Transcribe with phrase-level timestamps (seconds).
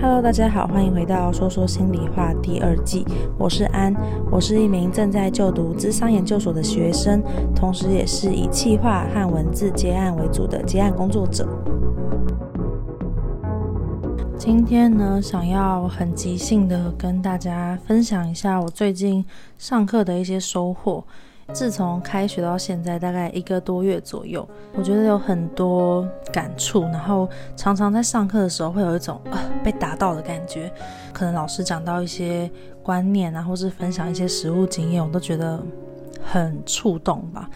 [0.00, 3.04] Hello，大家好，欢迎回到说说心里话第二季。
[3.36, 3.92] 我是安，
[4.30, 7.20] 我是一名正在就读智商研究所的学生，
[7.54, 11.48] 同时也是以企划和文字接案为主的接案工作者。
[14.38, 19.24] 今天呢，想要很即兴的跟大家分享一下我最近
[19.58, 21.02] 上课的一些收获。
[21.52, 30.72] 自从开学到现在，大概一个多月左右，我觉得有很多感触，然后常常在上课的时候会有一种呃被打到的感觉。
[31.12, 32.50] 可能老师讲到一些
[32.82, 35.62] 观念啊，或是分享一些实物经验，我都觉得
[36.22, 37.48] 很触动吧。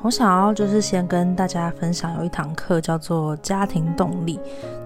[0.00, 4.38] 我想要就是先跟大家分享，有一堂课叫做家庭动力，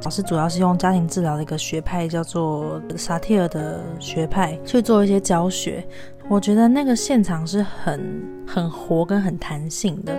[0.04, 5.86] 老师主要是用家庭治疗的一个学派叫做萨提尔的学派去做一些教学。
[6.28, 10.18] 我觉得那个现场是很很活跟很弹性的。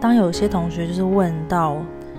[0.00, 1.76] 当有些同学就是问到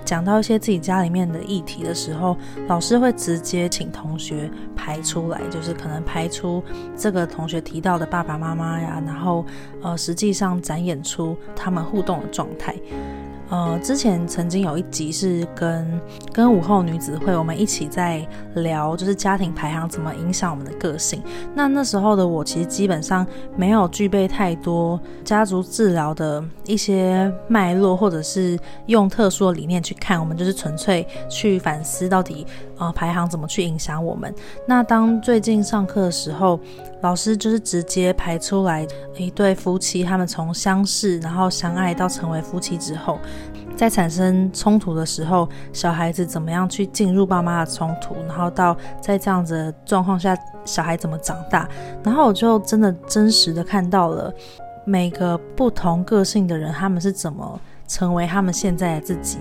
[0.10, 2.36] 讲到一些自己家里面的议题的时候，
[2.68, 6.64] 老师会直接请同学排出来，就是可能排出
[6.98, 9.46] 这个同学提到的爸爸妈妈呀，然后
[9.84, 12.76] 呃实际上展演出他们互动的状态。
[13.50, 16.00] 呃，之前曾经有一集是跟
[16.32, 21.22] 跟午后女子会，我们一起在聊，就是家庭排行怎么影响我们的个性。
[21.56, 23.26] 那那时候的我，其实基本上
[23.58, 30.20] 没有具备太多家族治疗的一些脉络，或者是用特殊的理念去看。
[30.20, 32.46] 我们就是纯粹去反思到底，
[32.80, 34.34] 呃，排行怎么去影响我们。
[34.66, 36.60] 那当最近上课的时候，
[37.02, 43.20] 老师就是直接排出来一对夫妻，他们从相识，然后相爱到成为夫妻之后。
[43.76, 51.66] 在产生冲突的时候，小孩子怎么样去进入爸妈的冲突，然后到在这样子的状况下，小孩怎么长大，
[52.04, 54.34] 然后我就真的真实的看到了
[54.86, 59.38] 每个不同个性的人，他们是怎么成为他们现在的自己，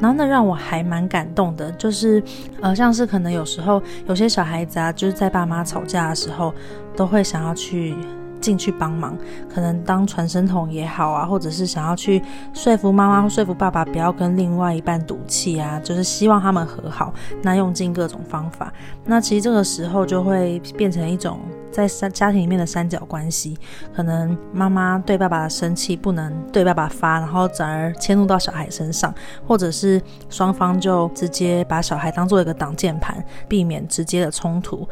[0.00, 2.22] 然后那让我还蛮感动的，就是
[2.60, 6.52] 呃，像是可能有时候有些小孩子啊，就是在爸妈吵架的时候，
[6.96, 7.94] 都会想要去。
[8.40, 9.16] 进去帮忙，
[9.48, 18.70] 可能当传声筒也好啊，或者是想要去说服妈妈或说服爸爸不要跟另外一半赌气啊，就是希望他们和好，那用尽各种方法。
[19.06, 21.40] 那其实这个时候就会变成一种
[21.74, 23.58] 在三家庭里面的三角关系，
[23.92, 29.12] 可能妈妈对爸爸生气不能对爸爸发，然后转而迁怒到小孩身上，
[29.44, 34.88] 或者是双方就直接把小孩当做一个挡箭牌，避免直接的冲突。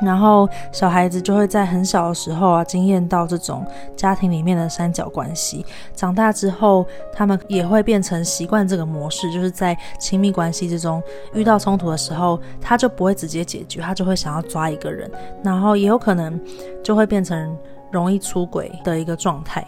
[0.00, 3.64] 然后小孩子就会在很小的时候啊，经验到这种
[3.96, 5.64] 家庭里面的三角关系。
[5.94, 11.02] 长大之后，他们也会变成习惯这个模式，就是在亲密关系之中
[11.32, 15.10] 遇到冲突的时候，他就不会直接解决，他就会想要抓一个人，
[15.42, 16.38] 然后也有可能
[16.82, 17.56] 就会变成
[17.90, 19.66] 容易出轨的一个状态。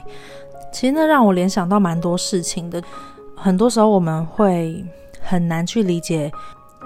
[0.71, 2.83] 其实那让我联想到蛮多事情的。
[3.41, 4.85] 很多时候我们会
[5.23, 6.29] 很难去理解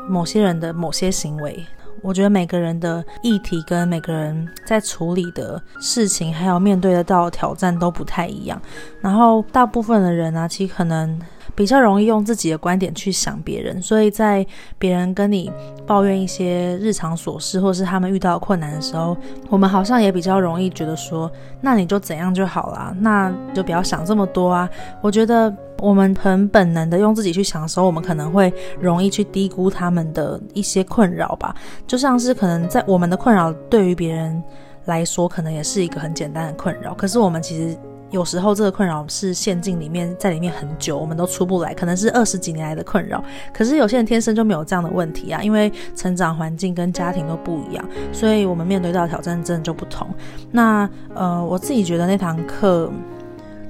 [0.06, 1.64] 某些人的某些行为。
[2.02, 8.60] 我觉得每个人的议题跟每个人在处理的事情，还有面对的到的挑战都不太一样。
[9.00, 11.18] 然后大部分的人呢、啊，其实可能
[11.54, 14.46] 比较容易用自己的观点去想别人，所以在
[14.78, 15.50] 别人跟你
[15.86, 19.16] 抱怨一些日常琐事，或是他们遇到困难的时候，
[19.48, 21.30] 我们好像也比较容易觉得说，
[21.60, 24.68] 那你就怎样就好啦，那就不要想这么多啊。
[25.00, 25.54] 我觉得。
[25.82, 31.52] 我们很本能的用自己去想的时候，我们可能会容易去低估他们的一些困扰吧。
[31.88, 34.40] 就像是可能在我们的困扰对于别人
[34.84, 36.94] 来说，可能也是一个很简单的困扰。
[36.94, 37.76] 可是我们其实
[38.12, 43.24] 有时候这个困扰是陷进里面，在里面很久，我们都出不来，可能是二十几年来的困扰。
[43.52, 50.06] 可是有些人天生就没有这样的问题啊，因为成长环境跟家庭都不一样，所以我们面对到挑战真的就不同。
[50.52, 52.88] 那呃，我自己觉得那堂课。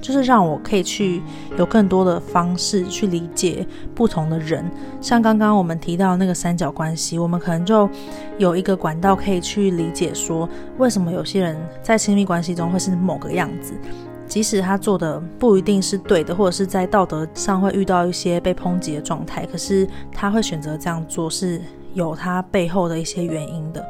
[0.01, 1.21] 就是让我可以去
[1.57, 3.65] 有更多的方式去理解
[3.95, 7.89] 不同的人，像刚刚我们提到那个三角关系，我们可能就
[8.37, 13.71] 有一个管道可以去理解说，为什么有些人在亲密关系中会是某个样子，
[14.33, 21.61] 即使他做的不一定是对的，或者是在道德上会遇到一些被抨击的状态，可是他会选择这样做，是
[21.93, 23.85] 有他背后的一些原因的。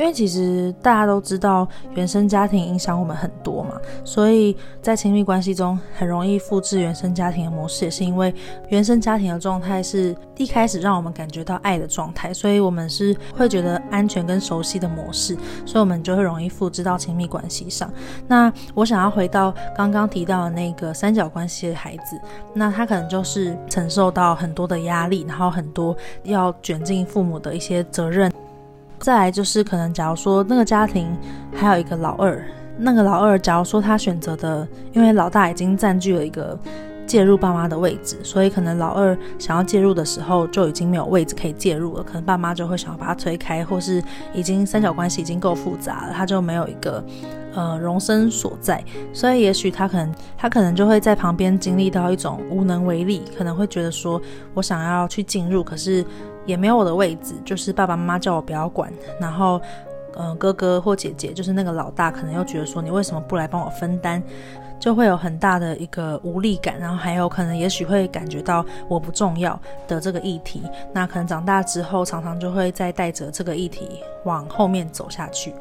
[0.00, 8.34] 因为其实大家都知道，原生家庭影响我们很多嘛，所以在亲密关系中很容易复制原生家庭的模式，也是因为
[8.70, 15.36] 原生家庭的状态是一开始让我们感觉到爱的状态，所以我们是会觉得安全跟熟悉的模式，
[15.66, 17.92] 所以我们就会容易复制到亲密关系上。
[18.26, 22.18] 那我想要回到刚刚提到的那个三角关系的孩子，
[22.54, 28.32] 那他可能就是承受到很多的压力，然后很多要卷进父母的一些责任。
[29.00, 31.08] 再来就是可能，假如说那个家庭
[31.54, 32.44] 还有一个老二，
[32.76, 36.58] 那个老二，假如说他选择的，因为老大已经占据了一个
[37.06, 44.02] 介入爸妈的位置，所以可能老二想要介入的时候就已经没有位置可以介入了，可能爸妈就会想要把他推开，或是
[44.34, 47.02] 已经三角关系已经够复杂了，他就没有一个
[47.54, 54.20] 呃容身所在，所以也许他可能他可能就会在旁边经历到一种无能为力，可能会觉得说
[54.52, 56.04] 我想要去进入，可是
[56.50, 59.60] 也没有我的位置，就是爸爸妈妈叫我不要管，然后
[60.16, 64.22] 嗯哥哥或姐姐就是那个老大，可能又觉得说你为什么不来帮我分担？
[64.80, 75.54] 就会有很大的一个无力感，然后还有可能也许会感觉到我不重要的这个议题，那可能长大之后常常就会再带着这个议题往后面走下去。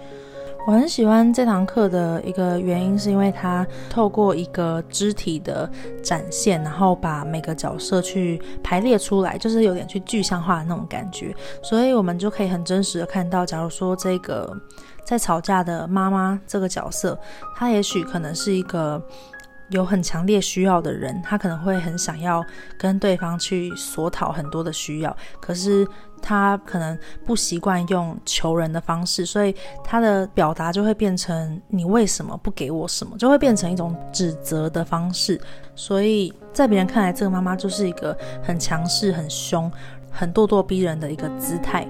[0.70, 5.68] 我很喜欢这堂课的一个原因，是因为它透过一个肢体的
[6.04, 14.56] 展现，然后把每个角色去排列出来，就是有点去具象化的那种感觉，所以我们就可以很真实的看到，假如说这个。
[15.06, 17.18] 在吵架的妈妈这个角色，
[17.56, 19.02] 她也许可能是一个
[19.70, 22.44] 有很强烈需要的人，他可能会很想要
[22.78, 25.88] 跟对方去索讨很多的需要，可是
[26.22, 35.40] 他可能不习惯用求人的方式，所以他的表达就会变成你为什么不给我什么，就会变成一种指责的方式。
[35.76, 39.72] 所以在别人看来，这个妈妈就是一个很强势、很凶、
[40.12, 41.88] 很咄咄逼人的一个姿态。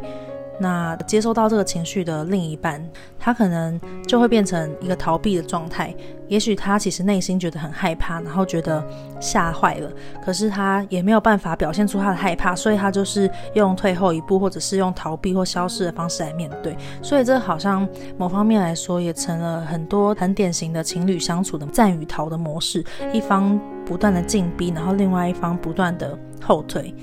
[0.60, 2.84] 那接收到这个情绪的另一半，
[3.18, 5.96] 他可能就会变成一个逃避的状态。
[6.28, 8.86] 也许他其实内心觉得很害怕，然后觉得
[9.20, 9.90] 吓坏了，
[10.24, 16.78] 可是他也没有办法表现出他的害怕，所以他就是用退后一步，或者是用逃避或消失的方式来面对。
[17.02, 26.94] 所以这好像某方面来说，也成了很多很典型的情侣相处的战与逃的模式，一方不断的进逼，然后另外一方不断的后退。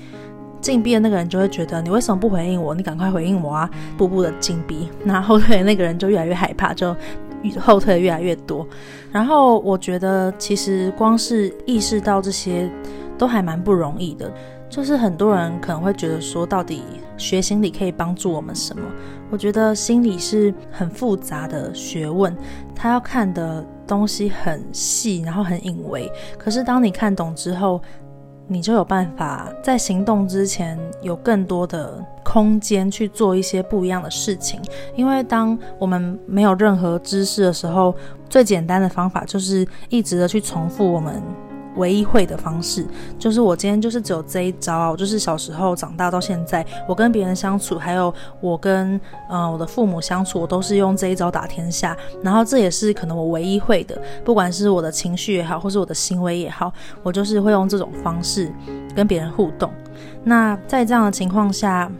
[0.67, 2.75] 进逼的那个人就会觉得你为什么不回应我？
[2.75, 3.69] 你赶快回应我啊！
[3.97, 6.93] 步步的进逼，那后退的那个人就越来越害怕，就
[7.57, 8.67] 后退越来越多。
[9.09, 12.69] 然后我觉得其实光是意识到这些
[13.17, 14.29] 都还蛮不容易的。
[14.69, 16.83] 就是很多人可能会觉得说，到底
[17.15, 18.83] 学心理可以帮助我们什么？
[19.31, 22.35] 我觉得心理是很复杂的学问，
[22.75, 26.11] 他要看的东西很细，然后很隐微。
[26.37, 27.81] 可是当你看懂之后，
[28.47, 34.61] 你就有办法在行动之前有更多的空间去做一些不一样的事情，
[34.95, 37.93] 因为当我们没有任何知识的时候，
[38.29, 41.21] 最简单的方法就是一直的去重复我们。
[41.77, 42.85] 唯一会的方式
[43.17, 44.95] 就是我今天就是只有这一招啊！
[44.95, 51.95] 就是小时候长大到现在，我跟别人相处，还有我跟呃我的父母相处，我都是用这一招打天下。
[52.21, 58.51] 然后这也是可能我唯一会的，不管是我的情绪也好，或是我的行为也好，我就是会用这种方式
[58.95, 59.71] 跟别人互动。
[60.23, 61.91] 那在这样的情况下，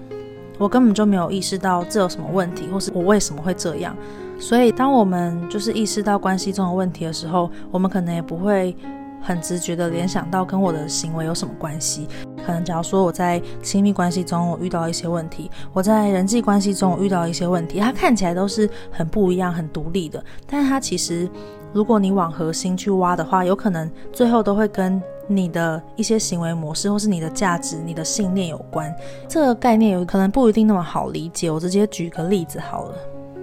[0.57, 3.95] 我根本就没有意识到这有什么问题，或是我为什么会这样。
[4.39, 8.75] 所以当我们就是意识到关系中的问题的时候，我们可能也不会。
[9.21, 12.07] 很直觉的联想到跟我的行为有什么关系？
[12.45, 21.29] 可能假如说我在亲密关系中我遇到一些问题，我在人际关系中我遇到一些问题，它看起来都是很不一样、很独立的，但是它其实，
[21.73, 28.95] 如果你往核心去挖的话，有可能最后都会跟你的一些行为模式，或是你的价值、你的信念有关。
[29.27, 32.95] 这个概念有可能不一定那么好理解，我直接举个例子好了。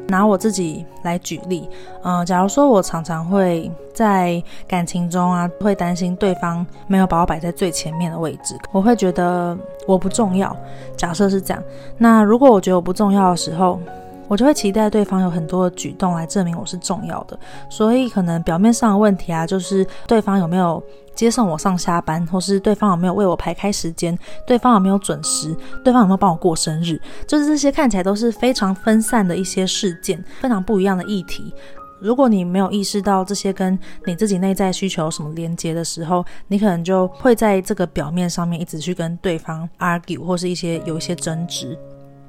[0.09, 1.69] 拿我自己来举例，
[2.03, 9.57] 嗯、呃，假如说我常常会在感情中啊，会担心对方没有把我摆在最前面的位置，我会觉得
[9.87, 10.55] 我不重要。
[10.97, 11.63] 假设是这样，
[11.97, 13.81] 那如果我觉得我不重要的时候，
[14.29, 17.39] 我就会期待对方有很多的举动来证明我是重要的。
[17.69, 20.83] 所以可能表面上的问题啊，就是对方有没有
[21.15, 31.55] 接送我上下班，或是对方有没有为我排开时间，对方有没有准时，对方有没有帮我过生日，就是这些看起来都是非常分散的一些事件，非常不一样的议题。
[32.01, 41.79] 如果你没有意识到这些跟你自己内在需求有什么连接的时候，你可能就会在这个表面上面一直去跟对方 argue，或是一些有一些争执，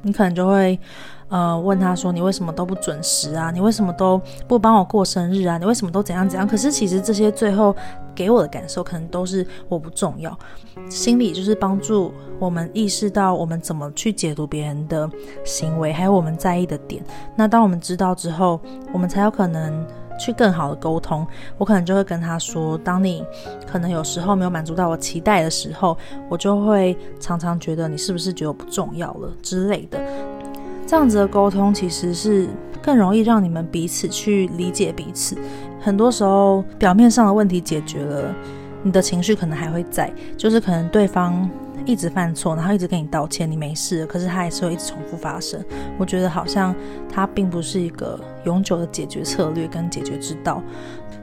[0.05, 0.79] 你可能就会。
[1.27, 3.49] 呃，问他说：“你为什么都不准时啊？
[3.49, 5.57] 你为什么都不帮我过生日啊？
[5.57, 7.75] 你为什么都怎样怎样？”可是其实这些最后
[8.13, 10.37] 给我的感受，可能都是我不重要。
[10.87, 15.09] 心理就是帮助我们意识到我们怎么去解读别人的
[15.43, 17.03] 行为，还有我们在意的点。
[17.35, 18.61] 那当我们知道之后，
[18.93, 19.83] 我们才有可能
[20.19, 21.25] 去更好的沟通。
[21.57, 23.23] 我可能就会跟他说：“当你
[23.65, 25.97] 可能有时候没有满足到我期待的时候，
[26.29, 29.99] 我就会常常觉得你是不是觉得我不重要了之类的。”
[30.87, 32.47] 这样子的沟通其实是
[32.81, 35.35] 更容易让你们彼此去理解彼此。
[35.81, 38.33] 很多时候，表面上的问题解决了，
[38.83, 41.49] 你的情绪可能还会在，就是可能对方
[41.85, 45.63] 一直犯错，然后一直跟你道歉，你没事，可是他还是会一直重复发生。
[45.97, 46.73] 我觉得好像
[47.11, 50.61] 他并不是一个永久的解决策略跟解决之道。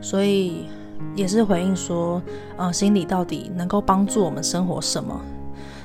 [0.01, 0.67] 所以
[1.15, 2.21] 也是回应说，
[2.57, 5.21] 呃，心理到底能够帮助我们生活什么？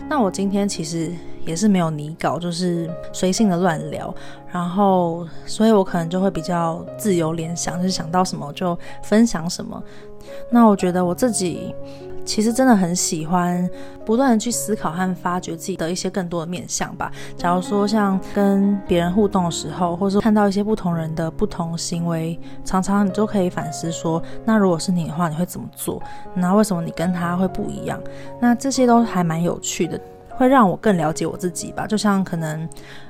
[0.10, 1.12] 那我今天其实
[1.46, 4.14] 也是没有拟稿，就是随性的乱聊，
[4.52, 9.82] 然后，所以我可能就会比较自由联想，就是想到什么就分享什么。
[10.50, 11.74] 那我觉得我自己。
[12.28, 13.68] 其实真的很喜欢
[14.06, 17.10] 不断的去思考和发掘自己的一些更多的面相吧。
[17.38, 26.04] 假如说像跟别人互动的时候，或是看到一些不同人的不同行为，常常你就可以反思说，那如果是你的话，你会怎么做？
[26.36, 28.00] 那为什么你跟他会不一样？
[28.42, 30.00] 那这些都还蛮有趣的。
[30.38, 32.70] 会让我更了解我自己吧，就像可能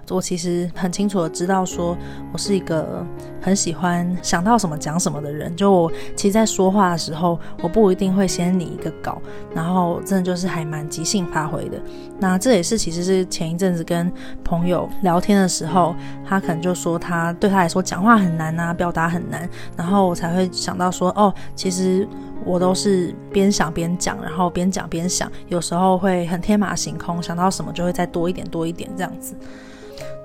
[0.09, 1.95] 我其实很清楚的知道，说
[2.31, 3.05] 我是一个
[3.41, 5.53] 很喜欢想到什么讲什么的人。
[5.53, 9.21] 就我其实，在说话的时候，我不一定会先拟一个稿，
[9.53, 11.77] 然后真的就是还蛮即兴发挥的。
[12.17, 14.09] 那这也是其实是前一阵子跟
[14.41, 15.93] 朋友聊天的时候，
[16.25, 22.07] 他可能就说他对他来说讲话很难啊，表达很难，然后我才会想到说，哦，其实。
[22.45, 29.35] 我都是边想边讲，然后边讲边想，有时候会很天马行空，想到什么就会再多一点多一点这样子。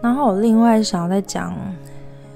[0.01, 1.55] 然后我另外想要再讲，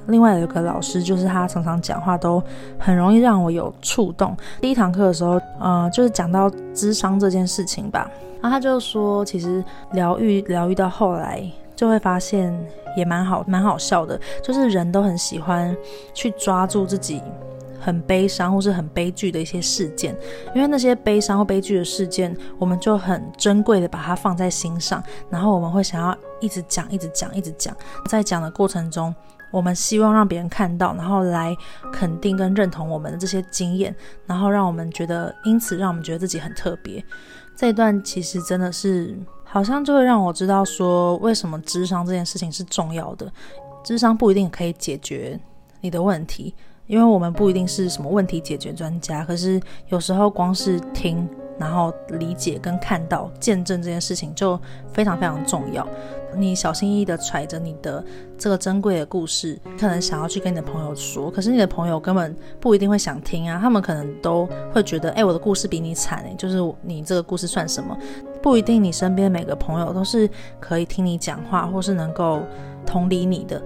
[0.07, 2.43] 另外有一个老师，就是他常常讲话都
[2.79, 4.37] 很容易让我有触动。
[4.61, 11.43] 第一堂课的时候，呃，就是讲到智商这件事情吧，然后他就说，其实疗愈疗愈到后来，
[11.75, 12.57] 就会发现
[12.97, 15.77] 也蛮好蛮好笑的，就是人都很喜欢
[16.15, 17.21] 去抓住自己。
[17.87, 20.13] 很悲伤或是很悲剧的一些事件，
[20.57, 25.01] 因为那些悲伤或悲剧的事件，我们就很珍贵的把它放在心上，
[25.31, 27.73] 然后我们会想要一直讲、一直讲、一直讲。
[28.09, 29.15] 在讲的过程中，
[29.53, 31.57] 我们希望让别人看到，然后来
[31.93, 33.95] 肯定跟认同我们的这些经验，
[34.27, 37.01] 然后让我们觉得，因此让我们觉得自己很特别。
[37.55, 43.33] 这一段其实真的是，好像就会让我知道说，为什么智商这件事情是重要的。
[43.85, 45.39] 智商不一定可以解决
[45.81, 46.53] 你的问题。
[46.87, 51.29] 因为我们不一定是什么问题解决专家，可是有时候光是听，
[51.59, 54.59] 然后理解跟看到、见证这件事情就
[54.93, 55.87] 非常非常重要。
[56.37, 58.05] 你小心翼翼地揣着你的
[58.37, 63.59] 这个珍贵的故事，可能想要去跟你的朋友说，可是你的朋友根本不一定会想听啊。
[63.59, 67.97] 他们可能都会觉得，哎，我的故事比你惨，哎，就是你这个故事算什么？
[68.43, 70.29] 不一定你身边每个朋友都是
[70.61, 72.43] 可以听你讲话，或是能够
[72.85, 73.63] 同理你的。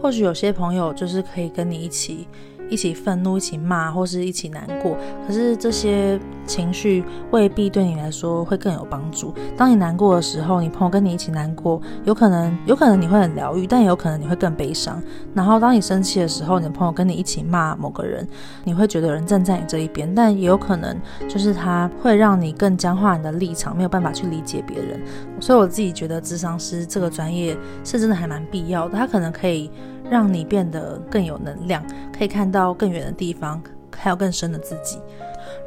[0.00, 2.28] 或许有些朋友就是可以跟你一起。
[2.72, 4.96] 一起愤怒，一起骂，或是一起难过。
[5.26, 9.34] 可是这些情绪未必对你来说会更有帮助。
[9.56, 15.02] 当你难过的时候，你朋友跟你一起难过，有可能，有可能你会很疗愈，但也有可能你会更悲伤。
[15.34, 18.26] 然后当你生气的时候，你的朋友跟你一起骂某个人，
[18.64, 20.96] 你会觉得有人站在你这一边，但也有可能
[21.28, 24.98] 就是他会让你更僵化你的立场，没有办法去理解别人。
[25.40, 28.96] 所以我自己觉得，智商师这个专业是真的还蛮必要的。
[28.96, 29.70] 他可能可以。
[30.10, 31.82] 让你变得更有能量，
[32.16, 33.62] 可以看到更远的地方，
[33.96, 34.98] 还有更深的自己。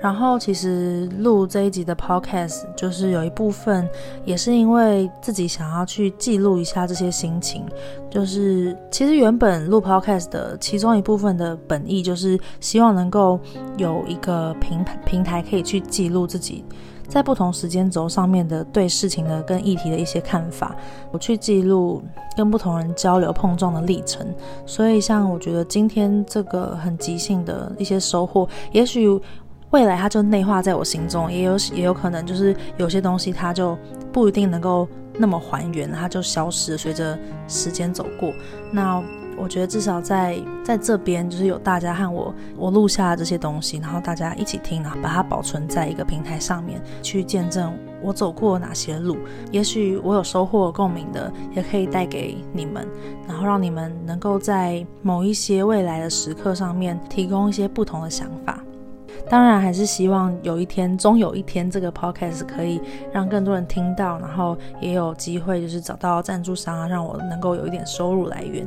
[0.01, 3.88] 然后，其实录这一集的 podcast，就是有一部分
[4.24, 7.65] 也是因为自己想要去记录一下这些心情。
[8.10, 13.39] 就是其实原本录 podcast 的其中一部分的本意，就是希望能够
[13.77, 16.63] 有一个平平台可以去记录自己。
[17.07, 20.75] 在不同时间轴上面的对事情的跟议题的一些看法，
[21.12, 22.01] 我去记录
[22.35, 24.25] 跟不同人交流碰撞的历程。
[24.65, 29.07] 所以，像我觉得今天这个很即兴的一些收获，也许
[29.69, 33.77] 未来它就内化在我心中，也有也有可能就是有些东西它就
[34.12, 38.31] 不一定能够那么还原，它就消失，随着时间走过。
[38.71, 39.03] 那。
[39.38, 49.18] 我觉得至少在在这边，就是有大家和我，我录下这些东西，然后大家一起听，然后把它保存在一个平台上面，去见证我走过哪些路。
[49.51, 52.88] 也许我有收获共鸣的，也可以带给你们，
[53.27, 58.60] 然后让你们能够在某一些未来的时刻上面提供一些不同的想法。
[59.29, 62.79] 当然，还是希望有一天，终有一天，这个 podcast 可以
[63.12, 68.65] 让更多人听到，然后也有机会就是找到赞助商啊，让我能够有一点收入来源。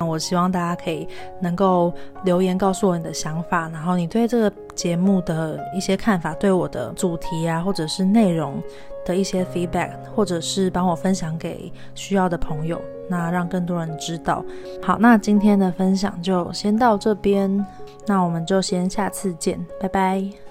[0.00, 1.06] 我希望大家可以
[1.40, 1.92] 能够
[2.24, 8.62] 留言告诉我你的想法，然后你对这个节目的一些看法，对我的主题啊，或者是内容
[9.04, 14.42] 的一些 feedback，或者是帮我分享给需要的朋友，那让更多人知道。
[14.80, 17.66] 好，那今天的分享就先到这边，
[18.10, 20.49] 那我们就先下次见，拜拜。